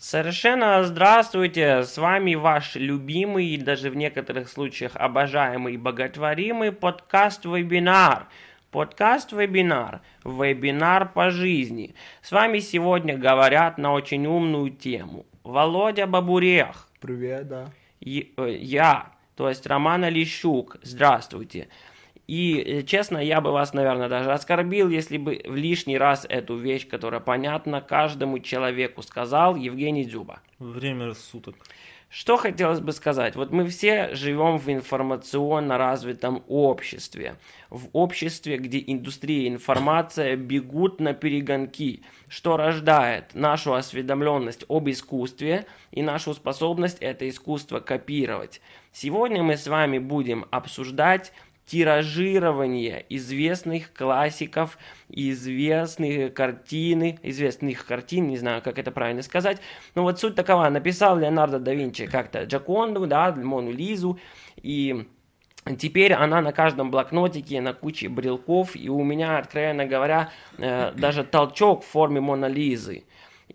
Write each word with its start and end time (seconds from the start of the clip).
Совершенно 0.00 0.84
здравствуйте, 0.84 1.82
с 1.82 1.98
вами 1.98 2.36
ваш 2.36 2.76
любимый 2.76 3.46
и 3.46 3.56
даже 3.56 3.90
в 3.90 3.96
некоторых 3.96 4.48
случаях 4.48 4.92
обожаемый 4.94 5.74
и 5.74 5.76
боготворимый 5.76 6.70
подкаст-вебинар. 6.70 8.28
Подкаст-вебинар. 8.70 10.00
Вебинар 10.22 11.12
по 11.12 11.32
жизни. 11.32 11.96
С 12.22 12.30
вами 12.30 12.60
сегодня 12.60 13.18
говорят 13.18 13.76
на 13.76 13.92
очень 13.92 14.24
умную 14.24 14.70
тему. 14.70 15.26
Володя 15.42 16.06
Бабурех. 16.06 16.86
Привет, 17.00 17.48
да. 17.48 17.72
И, 17.98 18.34
э, 18.36 18.56
я, 18.56 19.10
то 19.34 19.48
есть 19.48 19.66
Роман 19.66 20.04
Олещук. 20.04 20.76
Здравствуйте. 20.80 21.66
И, 22.28 22.60
э, 22.60 22.82
честно, 22.82 23.16
я 23.16 23.40
бы 23.40 23.52
вас, 23.52 23.72
наверное, 23.72 24.10
даже 24.10 24.32
оскорбил, 24.32 24.90
если 24.90 25.16
бы 25.16 25.40
в 25.46 25.56
лишний 25.56 25.96
раз 25.96 26.26
эту 26.28 26.56
вещь, 26.56 26.86
которая 26.86 27.20
понятна 27.20 27.80
каждому 27.80 28.38
человеку, 28.38 29.02
сказал 29.02 29.56
Евгений 29.56 30.04
Дзюба. 30.04 30.40
Время 30.58 31.14
суток. 31.14 31.56
Что 32.10 32.38
хотелось 32.38 32.80
бы 32.80 32.92
сказать? 32.92 33.36
Вот 33.36 33.50
мы 33.50 33.66
все 33.68 34.14
живем 34.14 34.58
в 34.58 34.70
информационно 34.70 35.76
развитом 35.76 36.42
обществе. 36.48 37.36
В 37.68 37.88
обществе, 37.92 38.56
где 38.56 38.82
индустрия 38.86 39.42
и 39.42 39.48
информация 39.48 40.34
бегут 40.36 41.00
на 41.00 41.12
перегонки, 41.12 42.02
что 42.28 42.56
рождает 42.56 43.34
нашу 43.34 43.74
осведомленность 43.74 44.64
об 44.68 44.88
искусстве 44.88 45.66
и 45.90 46.02
нашу 46.02 46.32
способность 46.32 46.96
это 47.00 47.28
искусство 47.28 47.80
копировать. 47.80 48.62
Сегодня 48.90 49.42
мы 49.42 49.58
с 49.58 49.66
вами 49.66 49.98
будем 49.98 50.46
обсуждать 50.50 51.32
тиражирование 51.68 53.04
известных 53.10 53.92
классиков, 53.92 54.78
известных 55.10 56.32
картины, 56.32 57.18
известных 57.22 57.84
картин, 57.84 58.28
не 58.28 58.38
знаю, 58.38 58.62
как 58.62 58.78
это 58.78 58.90
правильно 58.90 59.22
сказать. 59.22 59.60
Но 59.94 60.02
вот 60.02 60.18
суть 60.18 60.34
такова, 60.34 60.68
написал 60.70 61.18
Леонардо 61.18 61.58
да 61.58 61.74
Винчи 61.74 62.06
как-то 62.06 62.44
Джаконду, 62.44 63.06
да, 63.06 63.32
Мону 63.32 63.70
Лизу, 63.70 64.18
и 64.56 65.06
Теперь 65.78 66.14
она 66.14 66.40
на 66.40 66.52
каждом 66.52 66.90
блокнотике, 66.90 67.60
на 67.60 67.74
куче 67.74 68.08
брелков, 68.08 68.74
и 68.74 68.88
у 68.88 69.04
меня, 69.04 69.36
откровенно 69.36 69.84
говоря, 69.84 70.30
э, 70.56 70.92
даже 70.92 71.24
толчок 71.24 71.84
в 71.84 71.86
форме 71.86 72.22
Мона 72.22 72.46
Лизы. 72.46 73.04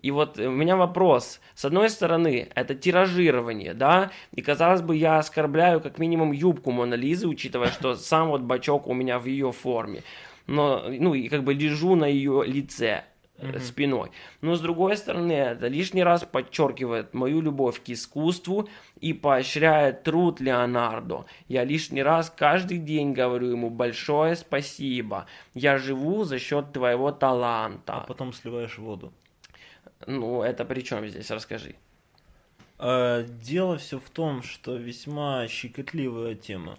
И 0.02 0.10
вот 0.10 0.38
у 0.38 0.50
меня 0.50 0.76
вопрос. 0.76 1.40
С 1.54 1.64
одной 1.64 1.88
стороны, 1.90 2.48
это 2.54 2.74
тиражирование, 2.74 3.74
да, 3.74 4.10
и 4.32 4.42
казалось 4.42 4.82
бы, 4.82 4.96
я 4.96 5.18
оскорбляю 5.18 5.80
как 5.80 5.98
минимум 5.98 6.32
юбку 6.32 6.70
Мона 6.70 6.94
Лизы, 6.94 7.28
учитывая, 7.28 7.68
что 7.68 7.94
сам 7.96 8.28
вот 8.28 8.42
бачок 8.42 8.86
у 8.86 8.94
меня 8.94 9.18
в 9.18 9.26
ее 9.26 9.52
форме. 9.52 10.02
Но, 10.46 10.84
ну, 10.88 11.14
и 11.14 11.28
как 11.28 11.42
бы 11.42 11.54
лежу 11.54 11.94
на 11.94 12.04
ее 12.04 12.44
лице 12.44 13.04
mm-hmm. 13.38 13.60
спиной. 13.60 14.10
Но 14.40 14.54
с 14.54 14.60
другой 14.60 14.96
стороны, 14.96 15.32
это 15.32 15.68
лишний 15.68 16.02
раз 16.02 16.24
подчеркивает 16.24 17.14
мою 17.14 17.40
любовь 17.40 17.82
к 17.82 17.88
искусству 17.88 18.68
и 19.00 19.12
поощряет 19.12 20.02
труд 20.02 20.40
Леонардо. 20.40 21.24
Я 21.48 21.64
лишний 21.64 22.02
раз 22.02 22.32
каждый 22.34 22.78
день 22.78 23.12
говорю 23.12 23.50
ему 23.50 23.70
большое 23.70 24.36
спасибо. 24.36 25.26
Я 25.54 25.78
живу 25.78 26.24
за 26.24 26.38
счет 26.38 26.72
твоего 26.72 27.10
таланта. 27.12 27.94
А 27.94 28.00
потом 28.00 28.32
сливаешь 28.32 28.78
воду. 28.78 29.12
Ну, 30.06 30.42
это 30.42 30.64
при 30.64 30.82
чем 30.82 31.06
здесь? 31.08 31.30
Расскажи. 31.30 31.76
А, 32.78 33.22
дело 33.22 33.78
все 33.78 33.98
в 33.98 34.10
том, 34.10 34.42
что 34.42 34.76
весьма 34.76 35.46
щекотливая 35.48 36.34
тема. 36.34 36.76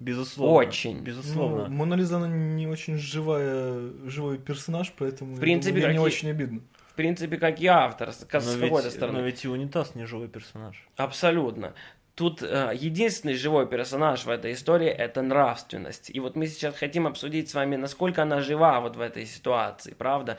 Безусловно. 0.00 0.56
Очень. 0.56 1.00
Безусловно. 1.00 1.68
Ну, 1.68 1.74
Мона 1.74 1.94
Лиза, 1.94 2.16
она 2.16 2.28
не 2.28 2.66
очень 2.66 2.98
живая, 2.98 3.90
живой 4.06 4.38
персонаж, 4.38 4.92
поэтому 4.96 5.36
в 5.36 5.40
принципе, 5.40 5.76
думаю, 5.76 5.88
мне 5.88 5.98
не 5.98 6.04
очень 6.04 6.30
обидно. 6.30 6.60
В 6.90 6.94
принципе, 6.94 7.38
как 7.38 7.60
и 7.60 7.66
автор, 7.66 8.12
с, 8.12 8.26
но 8.32 8.40
с 8.40 8.56
какой-то 8.56 8.90
стороны. 8.90 9.18
Но 9.18 9.24
ведь 9.24 9.44
и 9.44 9.48
унитаз 9.48 9.94
не 9.94 10.04
живой 10.04 10.28
персонаж. 10.28 10.86
Абсолютно. 10.96 11.74
Тут 12.14 12.42
э, 12.42 12.72
единственный 12.74 13.34
живой 13.34 13.66
персонаж 13.66 14.24
в 14.24 14.30
этой 14.30 14.52
истории 14.52 14.88
это 14.88 15.20
нравственность. 15.20 16.10
И 16.14 16.20
вот 16.20 16.36
мы 16.36 16.46
сейчас 16.46 16.76
хотим 16.76 17.08
обсудить 17.08 17.50
с 17.50 17.54
вами, 17.54 17.74
насколько 17.74 18.22
она 18.22 18.40
жива 18.40 18.80
вот 18.80 18.96
в 18.96 19.00
этой 19.00 19.26
ситуации, 19.26 19.94
правда? 19.94 20.38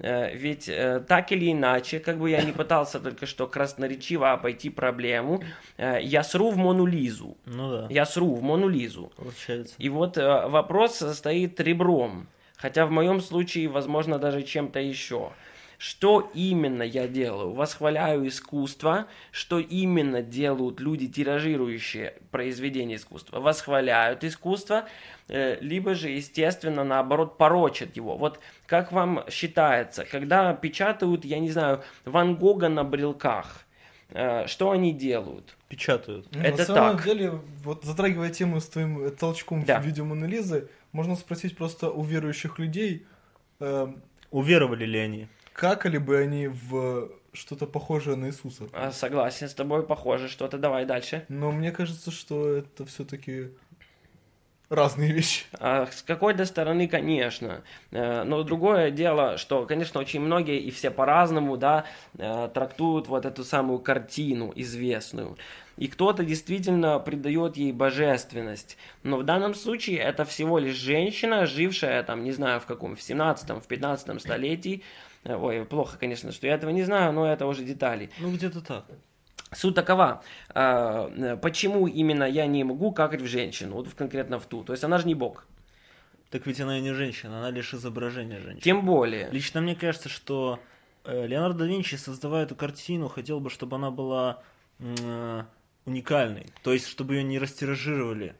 Э, 0.00 0.34
ведь 0.34 0.68
э, 0.68 1.04
так 1.06 1.30
или 1.32 1.52
иначе, 1.52 2.00
как 2.00 2.18
бы 2.18 2.30
я 2.30 2.42
не 2.42 2.52
пытался 2.52 2.98
только 2.98 3.26
что 3.26 3.46
красноречиво 3.46 4.32
обойти 4.32 4.70
проблему, 4.70 5.42
э, 5.76 5.98
я 6.02 6.22
сру 6.24 6.50
в 6.50 6.56
Монулизу. 6.56 7.36
Ну 7.46 7.70
да. 7.70 7.86
Я 7.90 8.04
сру 8.04 8.34
в 8.34 8.42
Монулизу. 8.42 9.12
Получается. 9.16 9.74
И 9.78 9.88
вот 9.88 10.16
вопрос 10.16 10.96
состоит 10.96 11.60
ребром. 11.60 12.26
Хотя 12.56 12.86
в 12.86 12.90
моем 12.90 13.20
случае, 13.20 13.68
возможно, 13.68 14.18
даже 14.18 14.42
чем-то 14.42 14.80
еще. 14.80 15.32
Что 15.86 16.30
именно 16.32 16.82
я 16.82 17.06
делаю? 17.06 17.52
Восхваляю 17.52 18.26
искусство. 18.26 19.06
Что 19.30 19.58
именно 19.58 20.22
делают 20.22 20.80
люди, 20.80 21.06
тиражирующие 21.08 22.14
произведения 22.30 22.94
искусства? 22.94 23.40
Восхваляют 23.40 24.24
искусство, 24.24 24.88
либо 25.28 25.94
же, 25.94 26.08
естественно, 26.08 26.84
наоборот, 26.84 27.36
порочат 27.36 27.96
его. 27.96 28.16
Вот 28.16 28.40
как 28.64 28.92
вам 28.92 29.24
считается, 29.28 30.06
когда 30.06 30.54
печатают, 30.54 31.26
я 31.26 31.38
не 31.38 31.50
знаю, 31.50 31.82
Ван 32.06 32.36
Гога 32.36 32.70
на 32.70 32.82
брелках, 32.82 33.66
э, 34.08 34.46
что 34.46 34.70
они 34.70 34.90
делают? 34.90 35.54
Печатают. 35.68 36.26
Ну, 36.34 36.40
Это 36.40 36.56
на 36.60 36.64
самом 36.64 36.96
так. 36.96 37.04
деле, 37.04 37.40
вот 37.62 37.84
затрагивая 37.84 38.30
тему 38.30 38.58
с 38.62 38.68
твоим 38.70 39.14
толчком 39.16 39.64
Да. 39.64 39.80
в 39.80 39.84
видео 39.84 40.06
Моны 40.06 40.24
Лизы, 40.24 40.66
можно 40.92 41.14
спросить 41.14 41.58
просто 41.58 41.90
у 41.90 42.02
верующих 42.02 42.58
людей, 42.58 43.04
э, 43.60 43.88
Уверовали 44.30 44.86
ли 44.86 44.98
они? 44.98 45.28
Какали 45.54 45.98
бы 45.98 46.18
они 46.18 46.48
в 46.48 47.10
что-то 47.32 47.66
похожее 47.66 48.16
на 48.16 48.26
Иисуса. 48.26 48.64
А, 48.72 48.92
Согласен 48.92 49.48
с 49.48 49.54
тобой, 49.54 49.84
похоже 49.84 50.28
что-то. 50.28 50.58
Давай 50.58 50.84
дальше. 50.84 51.24
Но 51.28 51.50
мне 51.50 51.72
кажется, 51.72 52.10
что 52.10 52.48
это 52.48 52.84
все-таки 52.86 53.50
разные 54.68 55.12
вещи. 55.12 55.44
А, 55.54 55.86
С 55.86 56.02
какой-то 56.02 56.44
стороны, 56.44 56.88
конечно. 56.88 57.62
Э, 57.90 58.24
Но 58.24 58.42
другое 58.42 58.90
дело, 58.90 59.36
что, 59.36 59.66
конечно, 59.66 60.00
очень 60.00 60.20
многие 60.20 60.58
и 60.58 60.70
все 60.70 60.90
по-разному, 60.90 61.56
да, 61.56 61.84
э, 62.18 62.48
трактуют 62.52 63.08
вот 63.08 63.26
эту 63.26 63.44
самую 63.44 63.80
картину 63.80 64.52
известную. 64.54 65.36
И 65.76 65.88
кто-то 65.88 66.24
действительно 66.24 67.00
придает 67.00 67.56
ей 67.56 67.72
божественность. 67.72 68.76
Но 69.02 69.16
в 69.18 69.24
данном 69.24 69.54
случае 69.54 69.98
это 69.98 70.24
всего 70.24 70.58
лишь 70.58 70.76
женщина, 70.76 71.46
жившая 71.46 72.02
там, 72.04 72.22
не 72.22 72.30
знаю, 72.30 72.60
в 72.60 72.66
каком, 72.66 72.94
в 72.94 73.02
17 73.02 73.50
в 73.50 73.66
15 73.66 74.20
столетии. 74.20 74.82
Ой, 75.24 75.64
плохо, 75.64 75.96
конечно, 75.98 76.32
что 76.32 76.46
я 76.46 76.54
этого 76.54 76.70
не 76.70 76.82
знаю, 76.82 77.12
но 77.12 77.26
это 77.26 77.46
уже 77.46 77.64
детали. 77.64 78.10
Ну, 78.18 78.32
где-то 78.32 78.60
так. 78.60 78.84
Суть 79.52 79.74
такова, 79.74 80.22
э, 80.54 81.36
почему 81.40 81.86
именно 81.86 82.24
я 82.24 82.46
не 82.46 82.64
могу 82.64 82.92
какать 82.92 83.22
в 83.22 83.26
женщину, 83.26 83.76
вот 83.76 83.88
конкретно 83.94 84.38
в 84.38 84.46
ту. 84.46 84.64
То 84.64 84.72
есть 84.72 84.84
она 84.84 84.98
же 84.98 85.06
не 85.06 85.14
бог. 85.14 85.46
Так 86.30 86.46
ведь 86.46 86.60
она 86.60 86.78
и 86.78 86.80
не 86.80 86.92
женщина, 86.92 87.38
она 87.38 87.50
лишь 87.50 87.72
изображение 87.72 88.40
женщины. 88.40 88.60
Тем 88.60 88.84
более. 88.84 89.30
Лично 89.30 89.60
мне 89.60 89.76
кажется, 89.76 90.08
что 90.08 90.58
э, 91.04 91.26
Леонардо 91.26 91.60
да 91.60 91.66
Винчи, 91.66 91.94
создавая 91.94 92.44
эту 92.44 92.56
картину, 92.56 93.08
хотел 93.08 93.38
бы, 93.38 93.50
чтобы 93.50 93.76
она 93.76 93.90
была 93.90 94.42
э, 94.80 95.42
уникальной. 95.84 96.46
То 96.62 96.72
есть, 96.72 96.88
чтобы 96.88 97.14
ее 97.14 97.22
не 97.22 97.38
растиражировали. 97.38 98.34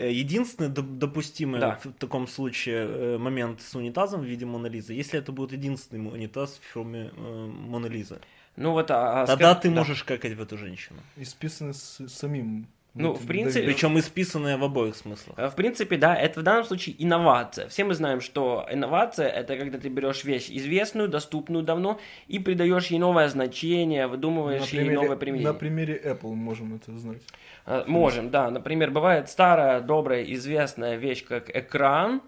Э, 0.00 0.10
Единственный 0.10 0.70
доп- 0.70 0.96
допустимый 0.98 1.60
Да. 1.60 1.78
в 1.84 1.92
таком 1.98 2.26
случае 2.26 2.86
э, 2.88 3.18
момент 3.18 3.60
с 3.60 3.74
унитазом 3.74 4.20
в 4.22 4.24
виде 4.24 4.46
Моны 4.46 4.68
Лизы, 4.68 4.94
если 4.94 5.18
это 5.18 5.32
будет 5.32 5.52
единственный 5.52 6.10
унитаз 6.10 6.58
в 6.62 6.72
форме 6.72 7.10
э, 7.16 7.46
Моны 7.46 7.86
Лизы, 7.88 8.18
Ну 8.56 8.72
вот, 8.72 8.90
а, 8.90 9.22
а 9.22 9.26
тогда 9.26 9.50
скажи- 9.52 9.60
ты 9.62 9.68
да. 9.70 9.74
можешь 9.76 10.04
какать 10.04 10.34
в 10.34 10.40
эту 10.40 10.56
женщину. 10.58 11.00
Исписаны 11.16 11.74
с 11.74 12.08
самим. 12.08 12.66
Ну, 12.94 13.12
в 13.14 13.26
принципе-. 13.26 13.64
Причем 13.66 13.98
исписанное 13.98 14.56
в 14.58 14.64
обоих 14.64 14.96
смыслах. 14.96 15.38
Э, 15.38 15.48
В 15.48 15.54
принципе, 15.54 15.96
да, 15.96 16.16
это 16.16 16.40
в 16.40 16.42
данном 16.42 16.64
случае 16.64 16.96
инновация. 16.98 17.68
Все 17.68 17.84
мы 17.84 17.94
знаем, 17.94 18.20
что 18.20 18.66
инновация 18.70 19.28
это 19.28 19.56
когда 19.56 19.78
ты 19.78 19.88
берешь 19.88 20.24
вещь 20.24 20.48
известную, 20.50 21.08
доступную 21.08 21.62
давно, 21.64 22.00
и 22.26 22.38
придаешь 22.40 22.86
ей 22.88 22.98
новое 22.98 23.28
значение, 23.28 24.06
выдумываешь 24.08 24.68
ей 24.70 24.90
новое 24.90 25.16
применение. 25.16 25.52
на 25.52 25.54
примере 25.58 26.00
Apple 26.04 26.34
можем 26.34 26.74
это 26.74 26.98
знать. 26.98 27.22
Э, 27.66 27.84
Можем, 27.86 28.30
да. 28.30 28.50
Например, 28.50 28.90
бывает 28.90 29.28
старая, 29.30 29.80
добрая, 29.80 30.24
известная 30.24 30.96
вещь, 30.96 31.24
как 31.24 31.54
экран, 31.54 32.22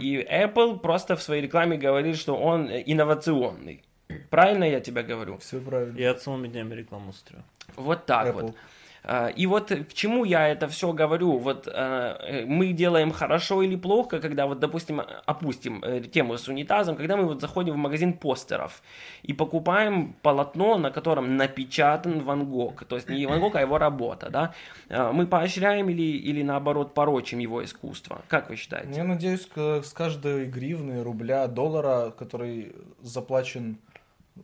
и 0.00 0.16
Apple 0.30 0.78
просто 0.80 1.16
в 1.16 1.22
своей 1.22 1.42
рекламе 1.42 1.78
говорит, 1.78 2.16
что 2.16 2.36
он 2.36 2.68
э, 2.68 2.82
инновационный. 2.84 3.82
Правильно 4.28 4.64
я 4.64 4.80
тебя 4.80 5.02
говорю? 5.02 5.38
Все 5.38 5.60
правильно. 5.60 5.96
Я 5.96 6.14
целыми 6.14 6.48
днями 6.48 6.74
рекламу 6.74 7.12
строю. 7.12 7.44
Вот 7.76 8.06
так 8.06 8.26
Apple. 8.26 8.40
вот. 8.42 8.56
А, 9.02 9.28
И 9.28 9.46
вот 9.46 9.70
к 9.70 9.92
чему 9.92 10.24
я 10.24 10.48
это 10.48 10.68
все 10.68 10.92
говорю? 10.92 11.38
Вот 11.38 11.66
э, 11.66 11.70
э, 11.72 12.44
мы 12.46 12.72
делаем 12.72 13.12
хорошо 13.12 13.62
или 13.62 13.76
плохо, 13.76 14.20
когда 14.20 14.46
вот, 14.46 14.58
допустим, 14.60 15.00
опустим 15.26 15.82
э, 15.82 16.00
тему 16.02 16.36
с 16.36 16.48
унитазом, 16.48 16.96
когда 16.96 17.16
мы 17.16 17.24
вот 17.24 17.40
заходим 17.40 17.74
в 17.74 17.76
магазин 17.76 18.12
постеров 18.12 18.82
и 19.22 19.32
покупаем 19.32 20.14
полотно, 20.22 20.78
на 20.78 20.90
котором 20.90 21.36
напечатан 21.36 22.20
Ван 22.24 22.44
Гог, 22.44 22.84
то 22.84 22.96
есть 22.96 23.08
не 23.08 23.26
Ван 23.26 23.40
Гог, 23.40 23.56
а 23.56 23.60
его 23.60 23.78
работа, 23.78 24.30
да? 24.30 24.54
А, 24.88 25.12
Мы 25.12 25.26
поощряем 25.26 25.88
или, 25.88 26.02
или 26.02 26.42
наоборот 26.42 26.94
порочим 26.94 27.38
его 27.38 27.64
искусство? 27.64 28.22
Как 28.28 28.50
вы 28.50 28.56
считаете? 28.56 28.92
Я 28.94 29.04
надеюсь, 29.04 29.48
с 29.56 29.92
каждой 29.92 30.46
гривны, 30.46 31.02
рубля, 31.02 31.46
доллара, 31.46 32.10
который 32.10 32.72
заплачен 33.02 33.78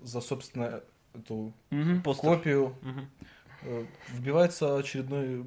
за, 0.03 0.20
собственно, 0.20 0.81
эту. 1.14 1.53
Постер. 2.05 2.31
копию, 2.31 2.75
Мгм. 2.82 3.08
Вбивается 4.09 4.77
очередной 4.77 5.45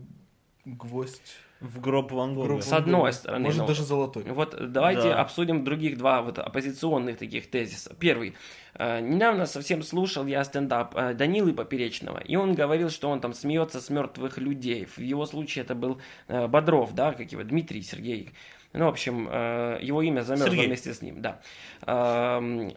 гвоздь. 0.66 1.38
В 1.60 1.81
гроб 1.81 2.13
Ван 2.13 2.36
Гога. 2.36 2.48
Гроб 2.48 2.62
С 2.63 2.71
одной 2.71 3.12
стороны, 3.12 3.45
Может, 3.45 3.62
ну, 3.62 3.68
даже 3.68 3.83
золотой. 3.83 4.24
Вот 4.24 4.56
давайте 4.71 5.10
Да. 5.10 5.21
обсудим 5.21 5.66
других 5.66 5.98
два 5.98 6.21
вот 6.21 6.39
оппозиционных 6.39 7.18
таких 7.18 7.50
тезиса. 7.51 7.94
Первый. 8.00 8.33
Э, 8.75 9.01
Недавно 9.01 9.45
совсем 9.45 9.83
слушал 9.83 10.25
я 10.25 10.42
стендап 10.45 10.95
э, 10.95 11.13
Данилы 11.16 11.51
Поперечного, 11.51 12.19
и 12.19 12.38
он 12.38 12.56
говорил, 12.56 12.89
что 12.89 13.10
он 13.10 13.19
там 13.19 13.33
смеется 13.33 13.81
с 13.81 13.89
мертвых 13.89 14.38
людей. 14.38 14.86
В 14.86 15.00
его 15.00 15.25
случае 15.25 15.66
это 15.66 15.75
был 15.75 16.00
э, 16.30 16.48
Бодров, 16.48 16.95
да, 16.95 17.12
как 17.12 17.30
его, 17.30 17.44
Дмитрий 17.44 17.81
Сергей. 17.81 18.31
Ну, 18.71 18.86
в 18.86 18.89
общем, 18.89 19.27
э, 19.31 19.80
его 19.81 20.01
имя 20.04 20.21
замерзло 20.21 20.50
Сергей. 20.51 20.68
вместе 20.68 20.94
с 20.94 21.01
ним, 21.01 21.21
да. 21.21 21.39
Эм, 21.88 22.74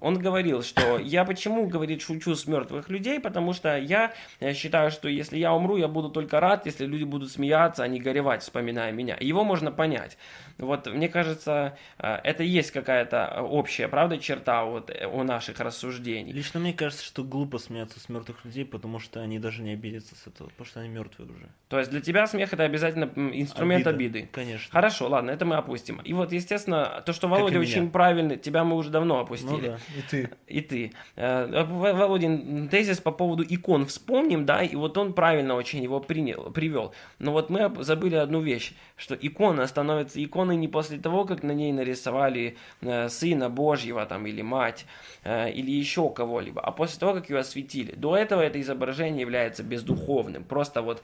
Он 0.00 0.18
говорил, 0.18 0.62
что 0.62 0.98
я 0.98 1.24
почему, 1.24 1.66
говорит, 1.66 2.00
шучу 2.00 2.34
с 2.34 2.46
мертвых 2.46 2.88
людей, 2.88 3.20
потому 3.20 3.52
что 3.52 3.76
я 3.76 4.14
э, 4.40 4.54
считаю, 4.54 4.90
что 4.90 5.08
если 5.08 5.36
я 5.36 5.52
умру, 5.52 5.76
я 5.76 5.88
буду 5.88 6.08
только 6.08 6.40
рад, 6.40 6.64
если 6.64 6.86
люди 6.86 7.04
будут 7.04 7.30
смеяться, 7.30 7.82
а 7.82 7.88
не 7.88 8.00
горевать, 8.00 8.42
вспоминая 8.42 8.92
меня. 8.92 9.16
Его 9.20 9.44
можно 9.44 9.70
понять. 9.72 10.16
Вот, 10.56 10.86
мне 10.86 11.08
кажется, 11.08 11.76
э, 11.98 12.20
это 12.24 12.42
есть 12.42 12.70
какая-то 12.70 13.42
общая, 13.42 13.88
правда, 13.88 14.16
черта 14.18 14.64
вот 14.64 14.90
у 15.12 15.24
наших 15.24 15.60
рассуждений. 15.60 16.32
Лично 16.32 16.60
мне 16.60 16.72
кажется, 16.72 17.04
что 17.04 17.22
глупо 17.24 17.58
смеяться 17.58 18.00
с 18.00 18.08
мертвых 18.08 18.44
людей, 18.44 18.64
потому 18.64 18.98
что 18.98 19.20
они 19.20 19.38
даже 19.38 19.62
не 19.62 19.72
обидятся 19.72 20.14
с 20.14 20.26
этого, 20.26 20.48
потому 20.48 20.66
что 20.66 20.80
они 20.80 20.88
мертвые 20.88 21.28
уже. 21.28 21.48
То 21.68 21.78
есть 21.80 21.90
для 21.90 22.00
тебя 22.00 22.26
смех 22.28 22.52
это 22.52 22.62
обязательно 22.62 23.10
инструмент 23.16 23.86
Обида. 23.86 24.18
обиды. 24.20 24.28
Конечно. 24.32 24.70
Хорошо, 24.70 25.08
ладно, 25.08 25.33
это 25.34 25.44
мы 25.44 25.56
опустим. 25.56 26.00
И 26.04 26.12
вот, 26.12 26.32
естественно, 26.32 27.02
то, 27.04 27.12
что 27.12 27.28
Володя 27.28 27.58
очень 27.58 27.90
правильный, 27.90 28.36
тебя 28.36 28.64
мы 28.64 28.76
уже 28.76 28.90
давно 28.90 29.16
Ну 29.16 29.20
опустили. 29.20 29.68
да. 29.68 29.78
И 29.98 30.02
ты. 30.10 30.30
И 30.46 30.60
ты. 30.60 30.92
Э, 31.16 31.64
Володин 31.64 32.68
тезис 32.68 33.00
по 33.00 33.10
поводу 33.10 33.44
икон 33.46 33.86
вспомним, 33.86 34.46
да, 34.46 34.62
и 34.62 34.76
вот 34.76 34.96
он 34.96 35.12
правильно 35.12 35.54
очень 35.54 35.82
его 35.82 36.00
принял, 36.00 36.50
привел. 36.50 36.94
Но 37.18 37.32
вот 37.32 37.50
мы 37.50 37.70
забыли 37.84 38.16
одну 38.16 38.40
вещь, 38.40 38.72
что 38.96 39.14
икона 39.14 39.66
становится 39.66 40.22
иконой 40.24 40.56
не 40.56 40.68
после 40.68 40.98
того, 40.98 41.24
как 41.24 41.42
на 41.42 41.52
ней 41.52 41.72
нарисовали 41.72 42.56
э, 42.80 43.08
Сына 43.08 43.50
Божьего 43.50 44.06
там, 44.06 44.26
или 44.26 44.42
Мать, 44.42 44.86
э, 45.24 45.50
или 45.50 45.70
еще 45.70 46.08
кого-либо, 46.10 46.60
а 46.60 46.70
после 46.72 46.98
того, 47.00 47.14
как 47.14 47.30
ее 47.30 47.38
осветили. 47.38 47.92
До 47.94 48.16
этого 48.16 48.40
это 48.40 48.60
изображение 48.60 49.20
является 49.20 49.62
бездуховным, 49.62 50.44
просто 50.44 50.82
вот 50.82 51.02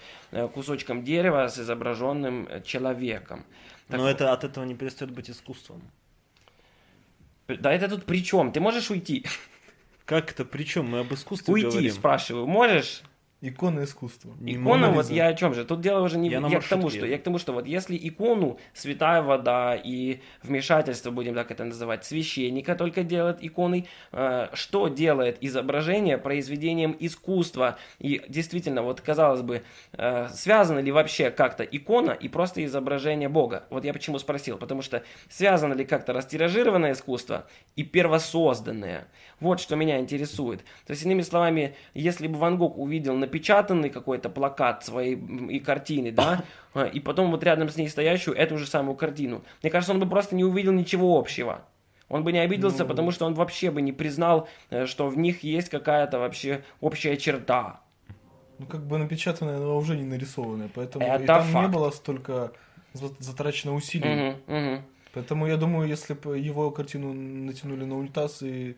кусочком 0.54 1.02
дерева 1.04 1.48
с 1.48 1.58
изображенным 1.58 2.48
человеком. 2.64 3.44
Так 3.90 3.98
Но 3.98 4.04
вот. 4.04 4.10
это 4.10 4.32
от 4.32 4.44
этого 4.44 4.64
не 4.64 4.74
перестает 4.74 5.12
быть 5.12 5.28
искусством. 5.28 5.82
Да 7.48 7.72
это 7.72 7.88
тут 7.88 8.04
при 8.06 8.22
чем? 8.24 8.52
Ты 8.52 8.60
можешь 8.60 8.90
уйти? 8.90 9.26
Как 10.04 10.30
это? 10.30 10.44
Причем 10.44 10.86
мы 10.88 11.00
об 11.00 11.12
искусстве 11.12 11.52
Уйти, 11.52 11.66
говорим. 11.68 11.92
спрашиваю, 11.92 12.46
можешь? 12.46 13.02
Икона 13.42 13.84
искусства. 13.84 14.34
Икона, 14.44 14.90
вот 14.90 15.08
я 15.08 15.28
о 15.28 15.34
чем 15.34 15.54
же? 15.54 15.64
Тут 15.64 15.80
дело 15.80 16.04
уже 16.04 16.18
не 16.18 16.28
Я 16.28 16.34
я, 16.34 16.40
на 16.40 16.60
к 16.60 16.68
тому, 16.68 16.90
что 16.90 17.06
я 17.06 17.16
к 17.18 17.22
тому, 17.22 17.38
что 17.38 17.54
вот 17.54 17.66
если 17.66 17.98
икону 18.00 18.58
святая 18.74 19.22
вода 19.22 19.74
и 19.76 20.20
вмешательство, 20.42 21.10
будем 21.10 21.34
так 21.34 21.50
это 21.50 21.64
называть, 21.64 22.04
священника 22.04 22.74
только 22.74 23.02
делает 23.02 23.42
иконой, 23.42 23.88
э, 24.12 24.48
что 24.52 24.88
делает 24.88 25.38
изображение 25.40 26.18
произведением 26.18 26.94
искусства? 27.00 27.78
И 27.98 28.22
действительно, 28.28 28.82
вот 28.82 29.00
казалось 29.00 29.40
бы, 29.40 29.62
э, 29.92 30.28
связано 30.34 30.80
ли 30.80 30.92
вообще 30.92 31.30
как-то 31.30 31.64
икона 31.64 32.10
и 32.10 32.28
просто 32.28 32.62
изображение 32.66 33.30
Бога? 33.30 33.64
Вот 33.70 33.86
я 33.86 33.94
почему 33.94 34.18
спросил, 34.18 34.58
потому 34.58 34.82
что 34.82 35.02
связано 35.30 35.72
ли 35.72 35.86
как-то 35.86 36.12
растиражированное 36.12 36.92
искусство 36.92 37.46
и 37.74 37.84
первосозданное? 37.84 39.08
Вот 39.40 39.60
что 39.60 39.76
меня 39.76 39.98
интересует. 39.98 40.60
То 40.86 40.90
есть, 40.90 41.04
иными 41.04 41.22
словами, 41.22 41.74
если 41.94 42.26
бы 42.26 42.38
Ван 42.38 42.58
Гог 42.58 42.76
увидел 42.76 43.16
напечатанный 43.30 43.90
какой-то 43.90 44.28
плакат 44.28 44.84
своей 44.84 45.14
и 45.16 45.60
картины, 45.60 46.10
да, 46.10 46.42
а, 46.74 46.84
и 46.84 47.00
потом 47.00 47.30
вот 47.30 47.44
рядом 47.44 47.68
с 47.68 47.76
ней 47.76 47.88
стоящую 47.88 48.36
эту 48.36 48.58
же 48.58 48.66
самую 48.66 48.96
картину, 48.96 49.42
мне 49.62 49.70
кажется, 49.70 49.92
он 49.92 50.00
бы 50.00 50.08
просто 50.08 50.34
не 50.34 50.44
увидел 50.44 50.72
ничего 50.72 51.18
общего. 51.18 51.62
Он 52.08 52.24
бы 52.24 52.32
не 52.32 52.40
обиделся, 52.40 52.82
Ну. 52.82 52.88
потому 52.88 53.12
что 53.12 53.24
он 53.26 53.34
вообще 53.34 53.70
бы 53.70 53.80
не 53.82 53.92
признал, 53.92 54.48
э, 54.70 54.86
что 54.86 55.06
в 55.08 55.16
них 55.16 55.44
есть 55.44 55.68
какая-то 55.68 56.18
вообще 56.18 56.62
общая 56.80 57.16
черта. 57.16 57.80
Ну, 58.58 58.66
как 58.66 58.84
бы 58.84 58.98
напечатанное, 58.98 59.58
но 59.58 59.76
уже 59.78 59.96
не 59.96 60.02
нарисованное. 60.04 60.68
Поэтому 60.74 61.06
Это 61.06 61.22
и 61.22 61.26
там 61.26 61.44
факт. 61.44 61.68
не 61.68 61.72
было 61.72 61.90
столько 61.92 62.50
за- 62.94 63.14
затрачено 63.20 63.74
усилий. 63.74 64.08
Мгм, 64.12 64.36
мгм. 64.48 64.82
Поэтому 65.14 65.46
я 65.46 65.56
думаю, 65.56 65.88
если 65.88 66.14
бы 66.14 66.36
его 66.36 66.70
картину 66.72 67.12
натянули 67.12 67.84
на 67.84 67.96
унитаз 67.96 68.42
и... 68.42 68.76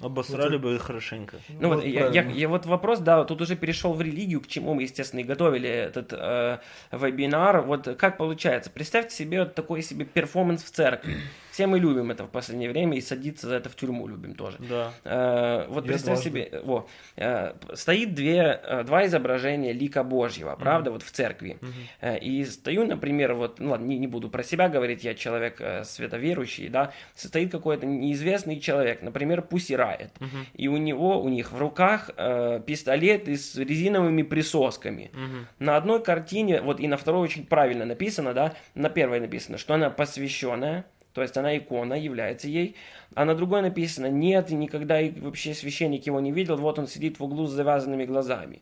Обосрали 0.00 0.52
Вот 0.56 0.62
бы 0.62 0.74
их 0.76 0.82
хорошенько. 0.82 1.38
Ну 1.48 1.68
вот, 1.74 1.84
я, 1.84 1.90
я- 1.90 2.00
правильно. 2.00 2.30
я 2.30 2.48
вот 2.48 2.66
вопрос, 2.66 3.00
да, 3.00 3.24
тут 3.24 3.40
уже 3.40 3.56
перешел 3.56 3.92
в 3.94 4.00
религию, 4.00 4.40
к 4.40 4.46
чему 4.46 4.74
мы, 4.74 4.82
естественно, 4.82 5.20
и 5.20 5.24
готовили 5.24 5.68
этот 5.68 6.12
э, 6.12 6.58
вебинар. 6.92 7.62
Вот 7.62 7.96
как 7.98 8.16
получается? 8.16 8.70
Представьте 8.70 9.14
себе 9.14 9.40
вот 9.40 9.54
такой 9.54 9.82
себе 9.82 10.04
перформанс 10.04 10.62
в 10.62 10.70
церкви. 10.70 11.16
Все 11.58 11.66
мы 11.66 11.80
любим 11.80 12.12
это 12.12 12.22
в 12.22 12.30
последнее 12.30 12.70
время 12.70 12.96
и 12.96 13.00
садиться 13.00 13.48
за 13.48 13.56
это 13.56 13.68
в 13.68 13.74
тюрьму 13.74 14.06
любим 14.06 14.36
тоже. 14.36 14.58
Да. 14.60 14.92
Э, 15.02 15.66
вот 15.68 15.86
Я 15.86 15.90
представь 15.90 16.22
дважды. 16.22 16.30
себе, 16.30 16.60
во, 16.62 16.86
э, 17.16 17.52
стоит 17.74 18.14
две, 18.14 18.60
э, 18.62 18.84
два 18.84 19.06
изображения 19.06 19.72
лика 19.72 20.04
Божьего, 20.04 20.54
правда, 20.54 20.92
вот 20.92 21.02
в 21.02 21.10
церкви. 21.10 21.58
Э, 22.00 22.16
и 22.16 22.44
стою, 22.44 22.86
например, 22.86 23.34
вот, 23.34 23.58
ну 23.58 23.70
ладно, 23.70 23.86
не, 23.86 23.98
не 23.98 24.06
буду 24.06 24.30
про 24.30 24.44
себя 24.44 24.68
говорить, 24.68 25.02
я 25.02 25.16
человек 25.16 25.60
э, 25.60 25.82
световерующий, 25.82 26.68
да, 26.68 26.92
стоит 27.16 27.50
какой-то 27.50 27.86
неизвестный 27.86 28.60
человек, 28.60 29.02
например, 29.02 29.42
Пусси 29.42 29.74
Райт, 29.74 30.12
и 30.54 30.68
у 30.68 30.76
него, 30.76 31.20
у 31.20 31.28
них 31.28 31.50
в 31.50 31.58
руках 31.58 32.10
э, 32.16 32.60
пистолеты 32.64 33.36
с 33.36 33.56
резиновыми 33.56 34.22
присосками. 34.22 35.10
На 35.58 35.76
одной 35.76 36.04
картине, 36.04 36.60
вот 36.60 36.78
и 36.78 36.86
на 36.86 36.96
второй 36.96 37.22
очень 37.22 37.44
правильно 37.44 37.84
написано, 37.84 38.32
да, 38.32 38.54
на 38.76 38.90
первой 38.90 39.18
написано, 39.18 39.58
что 39.58 39.74
она 39.74 39.90
посвященная, 39.90 40.84
то 41.12 41.22
есть 41.22 41.36
она 41.36 41.56
икона 41.56 41.94
является 41.94 42.48
ей, 42.48 42.76
а 43.14 43.24
на 43.24 43.34
другой 43.34 43.62
написано 43.62 44.06
нет, 44.06 44.50
и 44.50 44.54
никогда 44.54 45.00
и 45.00 45.10
вообще 45.10 45.54
священник 45.54 46.06
его 46.06 46.20
не 46.20 46.32
видел, 46.32 46.56
вот 46.56 46.78
он 46.78 46.86
сидит 46.86 47.18
в 47.18 47.24
углу 47.24 47.46
с 47.46 47.50
завязанными 47.50 48.04
глазами. 48.04 48.60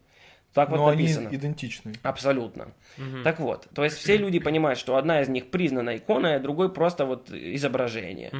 Так 0.56 0.70
вот 0.70 0.78
Но 0.78 0.88
они 0.88 1.02
написано. 1.02 1.28
идентичны. 1.30 1.92
Абсолютно. 2.02 2.68
Так 3.24 3.40
вот, 3.40 3.68
то 3.74 3.84
есть 3.84 3.98
все 3.98 4.16
люди 4.16 4.38
понимают, 4.38 4.78
что 4.78 4.96
одна 4.96 5.20
из 5.20 5.28
них 5.28 5.50
признана 5.50 5.98
иконой, 5.98 6.36
а 6.36 6.40
другой 6.40 6.72
просто 6.72 7.04
вот 7.04 7.30
изображение. 7.30 8.30
Э, 8.32 8.38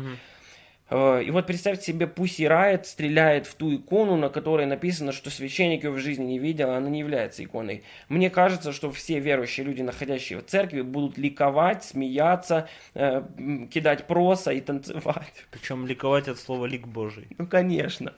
И 0.89 1.31
вот 1.33 1.49
представьте 1.49 1.87
себе, 1.87 2.07
Пусси 2.07 2.47
Райт 2.47 2.87
стреляет 2.87 3.49
в 3.49 3.57
ту 3.57 3.75
икону, 3.75 4.17
на 4.17 4.29
которой 4.29 4.67
написано, 4.67 5.11
что 5.11 5.31
священник 5.31 5.83
ее 5.83 5.91
в 5.91 5.99
жизни 5.99 6.25
не 6.25 6.39
видел, 6.39 6.71
а 6.71 6.77
она 6.77 6.89
не 6.89 7.01
является 7.01 7.43
иконой. 7.43 7.83
Мне 8.09 8.31
кажется, 8.31 8.73
что 8.73 8.93
все 8.93 9.19
верующие 9.19 9.67
люди, 9.67 9.83
находящие 9.83 10.39
в 10.39 10.47
церкви, 10.47 10.83
будут 10.83 11.19
ликовать, 11.19 11.83
смеяться, 11.83 12.69
э, 12.95 13.23
кидать 13.69 14.07
проса 14.07 14.53
и 14.53 14.61
танцевать. 14.61 15.47
Причем 15.51 15.89
ликовать 15.89 16.29
от 16.29 16.39
слова 16.39 16.67
лик 16.67 16.87
Божий. 16.87 17.27
Ну, 17.37 17.49
конечно. 17.49 18.13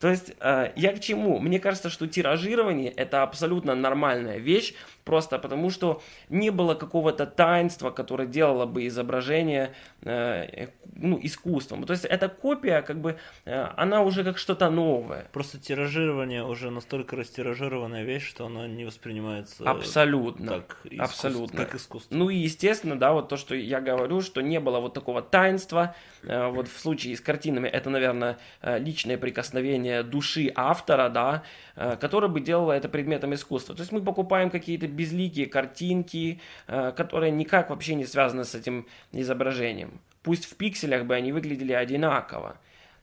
То 0.00 0.08
есть, 0.08 0.34
э, 0.40 0.72
я 0.76 0.92
к 0.92 1.00
чему? 1.00 1.38
Мне 1.38 1.58
кажется, 1.58 1.88
что 1.88 2.06
тиражирование 2.06 2.90
это 2.90 3.22
абсолютно 3.22 3.74
нормальная 3.74 4.36
вещь, 4.36 4.74
просто 5.04 5.38
потому 5.38 5.70
что 5.70 6.02
не 6.28 6.50
было 6.50 6.74
какого-то 6.74 7.24
таинства, 7.26 7.90
которое 7.90 8.26
делало 8.28 8.66
бы 8.66 8.86
изображение 8.88 9.72
э, 10.02 10.66
ну, 10.96 11.18
искусством. 11.22 11.84
То 11.84 11.92
есть, 11.94 12.04
эта 12.04 12.28
копия, 12.28 12.82
как 12.82 13.00
бы, 13.00 13.16
э, 13.46 13.68
она 13.76 14.02
уже 14.02 14.22
как 14.22 14.36
что-то 14.36 14.68
новое. 14.68 15.28
Просто 15.32 15.58
тиражирование 15.58 16.44
уже 16.44 16.70
настолько 16.70 17.16
растиражированная 17.16 18.04
вещь, 18.04 18.28
что 18.28 18.46
она 18.46 18.68
не 18.68 18.84
воспринимается 18.84 19.64
Абсолютно. 19.70 20.46
как 20.60 20.78
искус- 20.84 21.00
Абсолютно. 21.00 21.64
как 21.64 21.74
искусство. 21.74 22.14
Ну 22.14 22.28
и 22.28 22.36
естественно, 22.36 22.98
да, 22.98 23.12
вот 23.14 23.28
то, 23.30 23.36
что 23.38 23.54
я 23.54 23.80
говорю, 23.80 24.20
что 24.20 24.42
не 24.42 24.60
было 24.60 24.80
вот 24.80 24.92
такого 24.92 25.22
таинства. 25.22 25.94
Э, 26.22 26.48
Вот 26.50 26.68
в 26.68 26.78
случае 26.78 27.16
с 27.16 27.20
картинами 27.20 27.68
это, 27.68 27.88
наверное, 27.90 28.36
э, 28.60 28.78
личное 28.78 29.16
прикосновение 29.16 29.85
души 30.02 30.52
автора, 30.54 31.08
да, 31.08 31.42
э, 31.76 31.96
которое 32.00 32.28
бы 32.28 32.40
делало 32.40 32.72
это 32.72 32.88
предметом 32.88 33.34
искусства. 33.34 33.74
То 33.74 33.82
есть 33.82 33.92
мы 33.92 34.02
покупаем 34.02 34.50
какие-то 34.50 34.86
безликие 34.86 35.46
картинки, 35.46 36.40
э, 36.66 36.92
которые 36.96 37.32
никак 37.32 37.70
вообще 37.70 37.94
не 37.94 38.06
связаны 38.06 38.44
с 38.44 38.54
этим 38.54 38.86
изображением. 39.12 40.00
Пусть 40.22 40.44
в 40.44 40.56
пикселях 40.56 41.04
бы 41.04 41.14
они 41.14 41.32
выглядели 41.32 41.72
одинаково. 41.72 42.56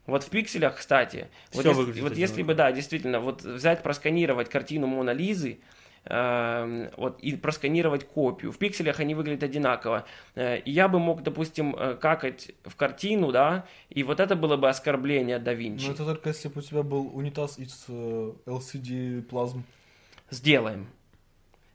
Вот 0.05 0.23
в 0.23 0.29
пикселях, 0.29 0.77
кстати, 0.77 1.27
вот, 1.53 1.65
Всё 1.65 1.85
если, 1.85 2.01
вот 2.01 2.17
если 2.17 2.43
бы, 2.43 2.55
да, 2.55 2.71
действительно, 2.71 3.19
вот 3.19 3.41
взять, 3.43 3.81
просканировать 3.83 4.49
картину 4.49 4.87
Мона 4.87 5.11
Лизы, 5.11 5.59
э, 6.05 6.89
вот, 6.97 7.19
и 7.19 7.35
просканировать 7.35 8.05
копию. 8.07 8.51
В 8.51 8.57
пикселях 8.57 8.99
они 8.99 9.15
выглядят 9.15 9.43
одинаково. 9.43 10.05
Э, 10.35 10.59
и 10.59 10.71
я 10.71 10.87
бы 10.87 10.99
мог, 10.99 11.23
допустим, 11.23 11.75
э, 11.75 11.95
какать 11.95 12.51
в 12.63 12.75
картину, 12.75 13.31
да, 13.31 13.65
и 13.89 14.03
вот 14.03 14.19
это 14.19 14.35
было 14.35 14.57
бы 14.57 14.69
оскорбление 14.69 15.39
да 15.39 15.53
Винчи. 15.53 15.87
Но 15.87 15.93
это 15.93 16.05
только 16.05 16.29
если 16.29 16.49
бы 16.49 16.59
у 16.59 16.61
тебя 16.61 16.83
был 16.83 17.15
унитаз 17.15 17.59
из 17.59 17.85
э, 17.87 18.33
LCD 18.45 19.21
плазм. 19.23 19.63
Сделаем. 20.29 20.87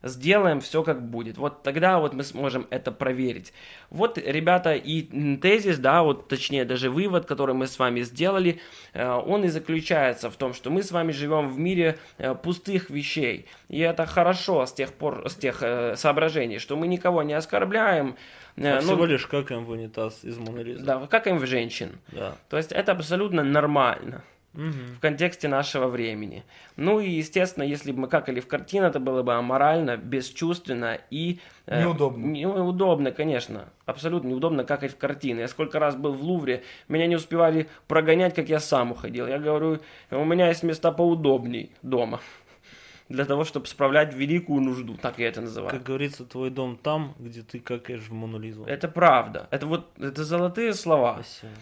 Сделаем 0.02 0.60
все 0.60 0.82
как 0.82 1.08
будет. 1.08 1.38
Вот 1.38 1.62
тогда 1.62 1.98
вот 1.98 2.14
мы 2.14 2.22
сможем 2.22 2.66
это 2.70 2.92
проверить. 2.92 3.52
Вот, 3.90 4.18
ребята, 4.18 4.74
и 4.74 5.02
тезис, 5.36 5.78
да, 5.78 6.02
вот 6.02 6.28
точнее 6.28 6.64
даже 6.64 6.90
вывод, 6.90 7.26
который 7.26 7.54
мы 7.54 7.66
с 7.66 7.78
вами 7.78 8.02
сделали, 8.02 8.60
э, 8.92 9.08
он 9.08 9.44
и 9.44 9.48
заключается 9.48 10.30
в 10.30 10.36
том, 10.36 10.54
что 10.54 10.70
мы 10.70 10.82
с 10.82 10.92
вами 10.92 11.12
живем 11.12 11.48
в 11.48 11.58
мире 11.58 11.98
э, 12.18 12.34
пустых 12.34 12.90
вещей. 12.90 13.46
И 13.68 13.80
это 13.80 14.06
хорошо 14.06 14.66
с 14.66 14.72
тех 14.72 14.92
пор, 14.92 15.28
с 15.28 15.34
тех 15.34 15.62
э, 15.62 15.96
соображений, 15.96 16.58
что 16.58 16.76
мы 16.76 16.86
никого 16.86 17.22
не 17.22 17.34
оскорбляем. 17.34 18.16
А 18.56 18.60
ну, 18.60 18.80
всего 18.80 19.04
лишь 19.04 19.26
какаем 19.26 19.64
в 19.64 19.70
унитаз 19.70 20.24
из 20.24 20.36
Моны 20.38 20.60
Лизы. 20.60 20.84
Да, 20.84 21.06
как 21.06 21.26
им 21.26 21.38
в 21.38 21.46
женщин. 21.46 21.98
Да. 22.12 22.36
То 22.48 22.56
есть 22.56 22.72
это 22.72 22.92
абсолютно 22.92 23.44
нормально 23.44 24.24
В 24.54 24.98
контексте 25.00 25.46
нашего 25.46 25.86
времени. 25.88 26.42
Ну 26.76 27.00
и, 27.00 27.08
естественно, 27.10 27.62
если 27.62 27.92
бы 27.92 28.00
мы 28.00 28.08
какали 28.08 28.40
в 28.40 28.48
картину, 28.48 28.86
это 28.86 28.98
было 28.98 29.22
бы 29.22 29.34
аморально, 29.34 29.96
бесчувственно 29.96 30.98
и... 31.10 31.38
э, 31.66 31.82
Неудобно. 31.82 32.24
Неудобно, 32.26 33.12
конечно. 33.12 33.68
Абсолютно 33.86 34.28
неудобно 34.28 34.64
какать 34.64 34.92
в 34.92 34.96
картины. 34.96 35.40
Я 35.40 35.48
сколько 35.48 35.78
раз 35.78 35.94
был 35.96 36.12
в 36.14 36.22
Лувре, 36.22 36.64
меня 36.88 37.06
не 37.06 37.16
успевали 37.16 37.68
прогонять, 37.86 38.34
как 38.34 38.48
я 38.48 38.58
сам 38.58 38.92
уходил. 38.92 39.26
Я 39.28 39.38
говорю, 39.38 39.80
у 40.10 40.24
меня 40.24 40.48
есть 40.48 40.62
места 40.62 40.90
поудобней 40.92 41.70
дома. 41.82 42.20
Для 43.08 43.24
того, 43.24 43.44
чтобы 43.44 43.66
справлять 43.66 44.12
великую 44.12 44.60
нужду, 44.60 44.94
так 44.94 45.18
я 45.18 45.28
это 45.28 45.40
называю. 45.40 45.70
Как 45.70 45.82
говорится, 45.82 46.24
твой 46.24 46.50
дом 46.50 46.76
там, 46.76 47.14
где 47.18 47.42
ты 47.42 47.60
какаешь 47.60 48.02
в 48.08 48.12
Мону 48.12 48.38
Лизу. 48.38 48.64
Это 48.64 48.88
правда. 48.88 49.46
Это 49.50 49.66
вот 49.66 49.90
это 49.98 50.24
золотые 50.24 50.74
слова. 50.74 51.20
Спасибо. 51.22 51.52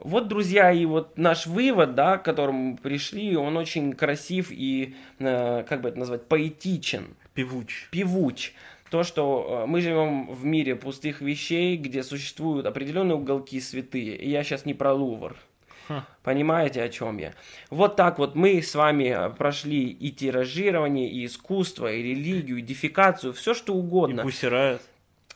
Вот, 0.00 0.28
друзья, 0.28 0.72
и 0.72 0.86
вот 0.86 1.18
наш 1.18 1.46
вывод, 1.46 1.94
да, 1.94 2.16
к 2.16 2.24
которому 2.24 2.72
мы 2.72 2.76
пришли, 2.76 3.36
он 3.36 3.56
очень 3.56 3.92
красив 3.92 4.48
и, 4.50 4.94
э, 5.18 5.64
как 5.68 5.82
бы 5.82 5.90
это 5.90 5.98
назвать, 5.98 6.26
поэтичен, 6.26 7.14
Певуч. 7.34 7.88
певуч. 7.90 8.52
То, 8.90 9.02
что 9.04 9.64
э, 9.64 9.66
мы 9.66 9.80
живем 9.82 10.32
в 10.32 10.44
мире 10.44 10.74
пустых 10.74 11.20
вещей, 11.20 11.76
где 11.76 12.02
существуют 12.02 12.66
определенные 12.66 13.16
уголки 13.16 13.60
святые. 13.60 14.16
И 14.16 14.30
я 14.30 14.42
сейчас 14.42 14.64
не 14.64 14.74
про 14.74 14.94
Лувр. 14.94 15.36
Ха. 15.86 16.06
Понимаете, 16.22 16.82
о 16.82 16.88
чем 16.88 17.18
я? 17.18 17.34
Вот 17.68 17.96
так 17.96 18.18
вот 18.18 18.34
мы 18.34 18.62
с 18.62 18.74
вами 18.74 19.14
э, 19.14 19.30
прошли 19.30 19.90
и 19.90 20.10
тиражирование, 20.10 21.10
и 21.10 21.26
искусство, 21.26 21.92
и 21.92 22.02
религию, 22.02 22.58
и 22.58 22.62
дефикацию, 22.62 23.32
все 23.34 23.52
что 23.52 23.74
И 23.74 23.76
угодно. 23.76 24.22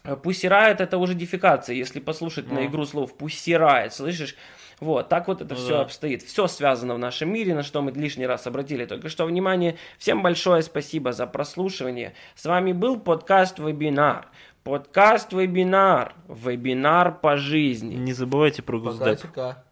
Пусирает. 0.04 0.18
Э, 0.18 0.23
Пусирает 0.23 0.80
это 0.80 0.99
уже 0.99 1.14
дефикация, 1.14 1.75
если 1.75 2.00
послушать 2.00 2.49
на 2.50 2.61
Ну. 2.61 2.66
игру 2.66 2.84
слов. 2.84 3.16
Пусирает, 3.16 3.92
слышишь? 3.92 4.37
Вот, 4.80 5.08
так 5.08 5.28
вот 5.28 5.40
это 5.40 5.54
Ну 5.54 5.61
все 5.61 5.70
да. 5.76 5.80
обстоит. 5.82 6.23
Все 6.23 6.46
связано 6.46 6.94
в 6.94 6.99
нашем 6.99 7.32
мире, 7.32 7.54
на 7.54 7.62
что 7.62 7.80
мы 7.80 7.92
лишний 7.92 8.26
раз 8.26 8.46
обратили 8.46 8.84
только 8.87 9.08
что 9.08 9.25
внимание. 9.25 9.76
Всем 9.99 10.23
большое 10.23 10.62
спасибо 10.62 11.12
за 11.12 11.26
прослушивание. 11.26 12.12
С 12.34 12.44
вами 12.44 12.73
был 12.73 12.99
подкаст-вебинар. 13.00 14.26
Подкаст-вебинар. 14.64 16.14
Вебинар 16.28 17.18
по 17.20 17.37
жизни. 17.37 17.94
Не 17.94 18.12
забывайте 18.12 18.62
про 18.62 18.78
Пока, 18.80 18.90
Госдеп. 18.99 19.23
чека. 19.23 19.63